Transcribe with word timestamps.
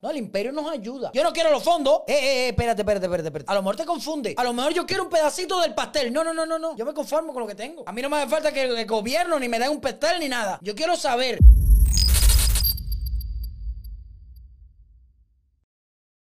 No, 0.00 0.10
el 0.10 0.16
imperio 0.16 0.52
nos 0.52 0.70
ayuda. 0.70 1.10
Yo 1.12 1.24
no 1.24 1.32
quiero 1.32 1.50
los 1.50 1.64
fondos. 1.64 2.02
Eh, 2.06 2.12
eh, 2.12 2.18
eh, 2.20 2.48
espérate, 2.50 2.82
espérate, 2.82 3.06
espérate, 3.06 3.26
espérate. 3.26 3.50
A 3.50 3.54
lo 3.56 3.62
mejor 3.62 3.74
te 3.74 3.84
confunde. 3.84 4.32
A 4.36 4.44
lo 4.44 4.52
mejor 4.52 4.72
yo 4.72 4.86
quiero 4.86 5.02
un 5.02 5.10
pedacito 5.10 5.60
del 5.60 5.74
pastel. 5.74 6.12
No, 6.12 6.22
no, 6.22 6.32
no, 6.32 6.46
no, 6.46 6.56
no. 6.56 6.76
Yo 6.76 6.86
me 6.86 6.94
conformo 6.94 7.32
con 7.32 7.42
lo 7.42 7.48
que 7.48 7.56
tengo. 7.56 7.82
A 7.84 7.92
mí 7.92 8.00
no 8.00 8.08
me 8.08 8.18
hace 8.18 8.28
falta 8.28 8.52
que 8.52 8.62
el 8.62 8.86
gobierno 8.86 9.40
ni 9.40 9.48
me 9.48 9.58
dé 9.58 9.68
un 9.68 9.80
pastel 9.80 10.20
ni 10.20 10.28
nada. 10.28 10.60
Yo 10.62 10.76
quiero 10.76 10.94
saber. 10.94 11.40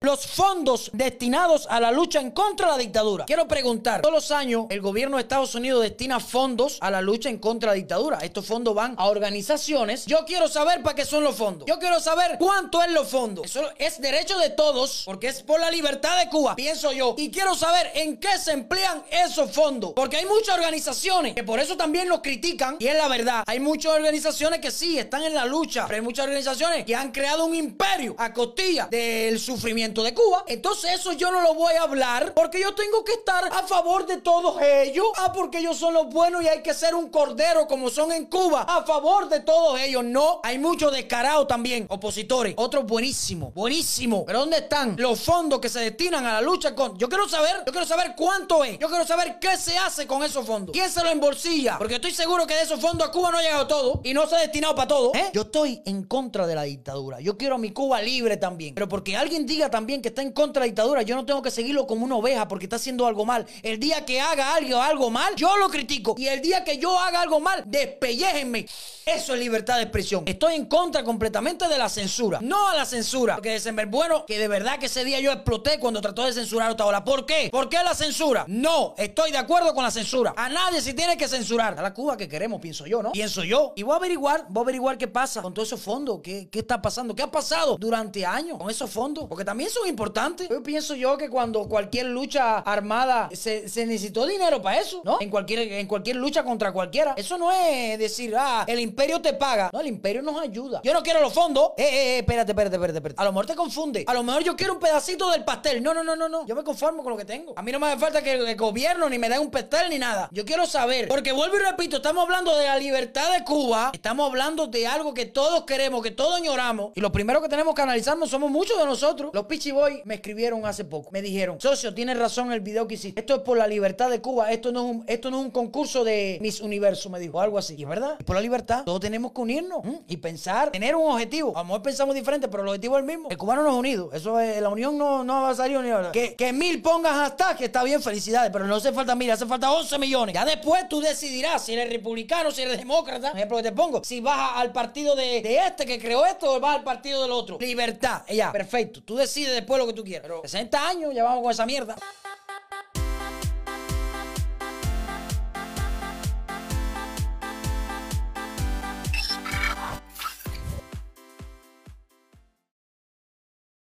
Los 0.03 0.27
fondos 0.27 0.91
destinados 0.91 1.65
a 1.69 1.79
la 1.79 1.89
lucha 1.89 2.19
en 2.19 2.31
contra 2.31 2.67
de 2.67 2.71
la 2.73 2.77
dictadura. 2.77 3.23
Quiero 3.23 3.47
preguntar, 3.47 4.01
todos 4.01 4.13
los 4.13 4.31
años 4.31 4.65
el 4.69 4.81
gobierno 4.81 5.15
de 5.15 5.21
Estados 5.21 5.55
Unidos 5.55 5.81
destina 5.81 6.19
fondos 6.19 6.77
a 6.81 6.91
la 6.91 7.01
lucha 7.01 7.29
en 7.29 7.37
contra 7.37 7.71
de 7.71 7.77
la 7.77 7.79
dictadura. 7.79 8.19
Estos 8.19 8.45
fondos 8.45 8.75
van 8.75 8.95
a 8.97 9.05
organizaciones. 9.05 10.05
Yo 10.05 10.25
quiero 10.25 10.49
saber 10.49 10.83
para 10.83 10.93
qué 10.93 11.05
son 11.05 11.23
los 11.23 11.37
fondos. 11.37 11.65
Yo 11.69 11.79
quiero 11.79 12.01
saber 12.01 12.35
cuánto 12.37 12.83
es 12.83 12.91
los 12.91 13.07
fondos. 13.07 13.45
Eso 13.45 13.61
es 13.77 14.01
derecho 14.01 14.37
de 14.39 14.49
todos 14.49 15.03
porque 15.05 15.29
es 15.29 15.41
por 15.41 15.61
la 15.61 15.71
libertad 15.71 16.19
de 16.19 16.27
Cuba, 16.27 16.53
pienso 16.57 16.91
yo. 16.91 17.15
Y 17.17 17.31
quiero 17.31 17.55
saber 17.55 17.89
en 17.95 18.17
qué 18.17 18.37
se 18.39 18.51
emplean 18.51 19.05
esos 19.09 19.51
fondos. 19.51 19.93
Porque 19.95 20.17
hay 20.17 20.25
muchas 20.25 20.57
organizaciones 20.57 21.33
que 21.33 21.45
por 21.45 21.61
eso 21.61 21.77
también 21.77 22.09
los 22.09 22.19
critican. 22.19 22.75
Y 22.77 22.87
es 22.87 22.97
la 22.97 23.07
verdad. 23.07 23.45
Hay 23.47 23.61
muchas 23.61 23.93
organizaciones 23.93 24.59
que 24.59 24.69
sí 24.69 24.99
están 24.99 25.23
en 25.23 25.33
la 25.33 25.45
lucha. 25.45 25.85
Pero 25.87 25.95
hay 25.95 26.03
muchas 26.03 26.25
organizaciones 26.25 26.83
que 26.83 26.93
han 26.93 27.13
creado 27.13 27.45
un 27.45 27.55
imperio 27.55 28.15
a 28.17 28.33
costilla 28.33 28.87
del 28.91 29.39
sufrimiento 29.39 29.92
de 30.01 30.13
Cuba. 30.13 30.43
Entonces 30.47 30.91
eso 30.93 31.13
yo 31.13 31.31
no 31.31 31.41
lo 31.41 31.53
voy 31.53 31.73
a 31.75 31.83
hablar 31.83 32.33
porque 32.33 32.59
yo 32.59 32.73
tengo 32.73 33.03
que 33.03 33.13
estar 33.13 33.45
a 33.45 33.67
favor 33.67 34.05
de 34.05 34.17
todos 34.17 34.61
ellos. 34.61 35.05
Ah, 35.17 35.31
porque 35.33 35.59
ellos 35.59 35.77
son 35.77 35.93
los 35.93 36.07
buenos 36.07 36.41
y 36.43 36.47
hay 36.47 36.63
que 36.63 36.73
ser 36.73 36.95
un 36.95 37.09
cordero 37.09 37.67
como 37.67 37.89
son 37.89 38.11
en 38.11 38.25
Cuba. 38.25 38.61
A 38.63 38.83
favor 38.83 39.29
de 39.29 39.41
todos 39.41 39.79
ellos. 39.79 40.03
No, 40.03 40.39
hay 40.43 40.57
muchos 40.57 40.91
descarados 40.91 41.47
también, 41.47 41.85
opositores. 41.89 42.55
Otros 42.57 42.85
buenísimos, 42.85 43.53
buenísimos. 43.53 44.23
Pero 44.25 44.39
¿dónde 44.39 44.57
están 44.57 44.95
los 44.97 45.19
fondos 45.19 45.59
que 45.59 45.69
se 45.69 45.79
destinan 45.79 46.25
a 46.25 46.33
la 46.33 46.41
lucha 46.41 46.73
con... 46.73 46.97
Yo 46.97 47.09
quiero 47.09 47.27
saber, 47.27 47.63
yo 47.65 47.71
quiero 47.71 47.85
saber 47.85 48.13
cuánto 48.15 48.63
es. 48.63 48.79
Yo 48.79 48.87
quiero 48.87 49.05
saber 49.05 49.37
qué 49.39 49.57
se 49.57 49.77
hace 49.77 50.07
con 50.07 50.23
esos 50.23 50.45
fondos. 50.45 50.73
¿Quién 50.73 50.89
se 50.89 51.03
lo 51.03 51.09
embolsilla? 51.09 51.77
Porque 51.77 51.95
estoy 51.95 52.11
seguro 52.11 52.47
que 52.47 52.55
de 52.55 52.61
esos 52.61 52.79
fondos 52.79 53.07
a 53.07 53.11
Cuba 53.11 53.31
no 53.31 53.37
ha 53.37 53.41
llegado 53.41 53.67
todo 53.67 54.01
y 54.03 54.13
no 54.13 54.27
se 54.27 54.35
ha 54.35 54.39
destinado 54.39 54.75
para 54.75 54.87
todo. 54.87 55.11
¿eh? 55.13 55.29
Yo 55.33 55.41
estoy 55.41 55.81
en 55.85 56.03
contra 56.03 56.47
de 56.47 56.55
la 56.55 56.63
dictadura. 56.63 57.19
Yo 57.19 57.37
quiero 57.37 57.55
a 57.55 57.57
mi 57.57 57.71
Cuba 57.71 58.01
libre 58.01 58.37
también. 58.37 58.73
Pero 58.73 58.87
porque 58.87 59.17
alguien 59.17 59.45
diga 59.45 59.69
también 59.69 59.82
que 59.85 60.09
está 60.09 60.21
en 60.21 60.31
contra 60.31 60.61
de 60.61 60.67
la 60.67 60.71
dictadura, 60.71 61.01
yo 61.01 61.15
no 61.15 61.25
tengo 61.25 61.41
que 61.41 61.51
seguirlo 61.51 61.85
como 61.85 62.05
una 62.05 62.15
oveja 62.15 62.47
porque 62.47 62.65
está 62.65 62.77
haciendo 62.77 63.05
algo 63.05 63.25
mal. 63.25 63.45
El 63.61 63.79
día 63.79 64.05
que 64.05 64.19
haga 64.21 64.55
algo, 64.55 65.09
mal, 65.09 65.35
yo 65.35 65.57
lo 65.57 65.69
critico. 65.69 66.15
Y 66.17 66.27
el 66.27 66.41
día 66.41 66.63
que 66.63 66.77
yo 66.77 66.97
haga 66.99 67.21
algo 67.21 67.39
mal, 67.39 67.63
despelléjenme. 67.65 68.65
Eso 69.05 69.33
es 69.33 69.39
libertad 69.39 69.77
de 69.77 69.83
expresión. 69.83 70.23
Estoy 70.25 70.55
en 70.55 70.65
contra 70.65 71.03
completamente 71.03 71.67
de 71.67 71.77
la 71.77 71.89
censura. 71.89 72.39
No 72.41 72.69
a 72.69 72.75
la 72.75 72.85
censura. 72.85 73.35
Porque 73.35 73.59
bueno, 73.87 74.25
que 74.25 74.37
de 74.37 74.47
verdad 74.47 74.79
que 74.79 74.85
ese 74.85 75.03
día 75.03 75.19
yo 75.19 75.31
exploté 75.31 75.79
cuando 75.79 75.99
trató 76.01 76.23
de 76.25 76.33
censurar 76.33 76.69
a 76.69 76.71
Otaola. 76.71 77.03
¿Por 77.03 77.25
qué? 77.25 77.49
¿Por 77.51 77.69
qué 77.69 77.77
la 77.83 77.93
censura? 77.93 78.45
No, 78.47 78.95
estoy 78.97 79.31
de 79.31 79.37
acuerdo 79.37 79.73
con 79.73 79.83
la 79.83 79.91
censura. 79.91 80.33
A 80.37 80.47
nadie 80.49 80.81
se 80.81 80.93
tiene 80.93 81.17
que 81.17 81.27
censurar. 81.27 81.77
A 81.77 81.81
la 81.81 81.93
Cuba 81.93 82.15
que 82.15 82.29
queremos, 82.29 82.61
pienso 82.61 82.85
yo, 82.85 83.03
¿no? 83.03 83.11
Pienso 83.11 83.43
yo. 83.43 83.73
Y 83.75 83.83
voy 83.83 83.93
a 83.93 83.97
averiguar, 83.97 84.45
voy 84.49 84.61
a 84.61 84.63
averiguar 84.63 84.97
qué 84.97 85.07
pasa 85.07 85.41
con 85.41 85.53
todos 85.53 85.67
esos 85.67 85.81
fondos. 85.81 86.21
¿Qué, 86.23 86.47
qué 86.49 86.59
está 86.59 86.81
pasando? 86.81 87.13
¿Qué 87.13 87.23
ha 87.23 87.31
pasado 87.31 87.77
durante 87.77 88.25
años 88.25 88.57
con 88.57 88.69
esos 88.69 88.89
fondos? 88.89 89.25
Porque 89.27 89.43
también 89.43 89.69
son 89.73 89.87
importantes. 89.87 90.47
Yo 90.49 90.61
pienso 90.61 90.95
yo 90.95 91.17
que 91.17 91.29
cuando 91.29 91.67
cualquier 91.67 92.07
lucha 92.07 92.59
armada 92.59 93.29
se, 93.33 93.63
necesitó 93.85 94.25
dinero 94.25 94.61
para 94.61 94.79
eso, 94.79 95.01
¿no? 95.03 95.17
En 95.19 95.29
cualquier, 95.29 95.59
en 95.59 95.87
cualquier 95.87 96.15
lucha 96.17 96.43
contra 96.43 96.71
cualquiera. 96.71 97.13
Eso 97.17 97.37
no 97.37 97.51
es 97.51 97.97
decir, 97.99 98.35
ah, 98.37 98.63
el 98.67 98.79
imperio 98.79 99.21
te 99.21 99.33
paga. 99.33 99.69
No, 99.73 99.81
el 99.81 99.87
imperio 99.87 100.21
nos 100.21 100.39
ayuda. 100.39 100.81
Yo 100.83 100.93
no 100.93 101.01
quiero 101.01 101.21
los 101.21 101.33
fondos. 101.33 101.71
Eh, 101.77 101.83
eh, 101.83 101.89
eh, 101.93 102.17
espérate, 102.19 102.51
espérate, 102.51 102.75
espérate, 102.75 102.97
espérate. 102.97 103.21
A 103.21 103.25
lo 103.25 103.31
mejor 103.31 103.45
te 103.45 103.55
confunde. 103.55 104.03
A 104.07 104.13
lo 104.13 104.23
mejor 104.23 104.43
yo 104.43 104.55
quiero 104.55 104.73
un 104.73 104.79
pedacito 104.79 105.29
del 105.31 105.43
pastel. 105.43 105.81
No, 105.81 105.93
no, 105.93 106.03
no, 106.03 106.15
no, 106.15 106.29
no. 106.29 106.45
Yo 106.45 106.55
me 106.55 106.63
conformo 106.63 107.03
con 107.03 107.11
lo 107.11 107.17
que 107.17 107.25
tengo. 107.25 107.53
A 107.55 107.61
mí 107.61 107.71
no 107.71 107.79
me 107.79 107.87
hace 107.87 107.97
falta 107.97 108.21
que 108.21 108.33
el 108.33 108.55
gobierno 108.55 109.09
ni 109.09 109.17
me 109.17 109.29
dé 109.29 109.39
un 109.39 109.49
pastel 109.49 109.89
ni 109.89 109.99
nada. 109.99 110.29
Yo 110.31 110.45
quiero 110.45 110.65
saber. 110.65 111.07
Porque 111.07 111.31
vuelvo 111.31 111.55
y 111.55 111.59
repito, 111.59 111.97
estamos 111.97 112.23
hablando 112.23 112.55
de 112.57 112.65
la 112.65 112.77
libertad 112.77 113.31
de 113.31 113.43
Cuba. 113.43 113.91
Estamos 113.93 114.29
hablando 114.29 114.67
de 114.67 114.87
algo 114.87 115.13
que 115.13 115.25
todos 115.25 115.63
queremos, 115.63 116.03
que 116.03 116.11
todos 116.11 116.35
añoramos. 116.35 116.91
Y 116.95 117.01
lo 117.01 117.11
primero 117.11 117.41
que 117.41 117.49
tenemos 117.49 117.73
que 117.75 117.81
analizarnos 117.81 118.29
somos 118.29 118.51
muchos 118.51 118.77
de 118.77 118.85
nosotros. 118.85 119.31
Los 119.33 119.45
Pichi 119.63 119.71
Boy 119.71 120.01
me 120.03 120.15
escribieron 120.15 120.65
hace 120.65 120.83
poco. 120.83 121.09
Me 121.11 121.21
dijeron, 121.21 121.57
socio, 121.61 121.93
tienes 121.93 122.17
razón 122.17 122.51
el 122.51 122.59
video 122.59 122.85
que 122.85 122.95
hiciste. 122.95 123.17
Esto 123.17 123.35
es 123.35 123.41
por 123.43 123.57
la 123.57 123.65
libertad 123.65 124.09
de 124.09 124.19
Cuba. 124.19 124.51
Esto 124.51 124.73
no 124.73 124.81
es 124.81 124.95
un, 124.95 125.05
esto 125.07 125.31
no 125.31 125.39
es 125.39 125.45
un 125.45 125.51
concurso 125.51 126.03
de 126.03 126.37
Miss 126.41 126.59
Universo, 126.59 127.09
me 127.09 127.17
dijo. 127.17 127.39
Algo 127.39 127.57
así. 127.57 127.75
Y 127.77 127.83
es 127.83 127.87
verdad. 127.87 128.17
por 128.25 128.35
la 128.35 128.41
libertad. 128.41 128.83
Todos 128.83 128.99
tenemos 128.99 129.31
que 129.31 129.39
unirnos 129.39 129.79
y 130.05 130.17
pensar, 130.17 130.71
tener 130.71 130.97
un 130.97 131.09
objetivo. 131.09 131.55
A 131.55 131.61
lo 131.61 131.65
mejor 131.65 131.81
pensamos 131.81 132.13
diferente, 132.13 132.49
pero 132.49 132.63
el 132.63 132.69
objetivo 132.69 132.97
es 132.97 133.03
el 133.03 133.07
mismo. 133.07 133.29
El 133.29 133.37
cubano 133.37 133.63
no 133.63 133.69
es 133.69 133.75
unido. 133.75 134.09
Eso 134.11 134.37
es, 134.37 134.61
la 134.61 134.67
unión 134.67 134.97
no, 134.97 135.23
no 135.23 135.43
va 135.43 135.51
a 135.51 135.55
salir 135.55 135.77
unida. 135.77 136.11
Que, 136.11 136.35
que 136.35 136.51
mil 136.51 136.81
pongas 136.81 137.15
hasta 137.15 137.55
que 137.55 137.63
está 137.63 137.85
bien, 137.85 138.01
felicidades. 138.01 138.51
Pero 138.51 138.67
no 138.67 138.75
hace 138.75 138.91
falta 138.91 139.15
mil, 139.15 139.31
hace 139.31 139.45
falta 139.45 139.71
11 139.71 139.97
millones. 139.97 140.35
Ya 140.35 140.43
después 140.43 140.89
tú 140.89 140.99
decidirás 140.99 141.63
si 141.63 141.71
eres 141.71 141.89
republicano, 141.89 142.51
si 142.51 142.63
eres 142.63 142.77
demócrata. 142.77 143.29
Ejemplo 143.29 143.55
que 143.55 143.63
te 143.63 143.71
pongo. 143.71 144.03
Si 144.03 144.19
vas 144.19 144.57
al 144.57 144.73
partido 144.73 145.15
de, 145.15 145.41
de, 145.41 145.55
este 145.55 145.85
que 145.85 145.99
creó 145.99 146.25
esto 146.25 146.51
o 146.51 146.59
vas 146.59 146.75
al 146.75 146.83
partido 146.83 147.21
del 147.21 147.31
otro. 147.31 147.57
Libertad. 147.61 148.23
Ya, 148.27 148.51
perfecto. 148.51 149.01
Tú 149.01 149.15
decides 149.15 149.42
después 149.51 149.79
lo 149.79 149.87
que 149.87 149.93
tú 149.93 150.03
quieras. 150.03 150.23
Pero 150.23 150.41
60 150.41 150.87
años 150.87 151.13
ya 151.13 151.23
vamos 151.23 151.43
con 151.43 151.51
esa 151.51 151.65
mierda. 151.65 151.95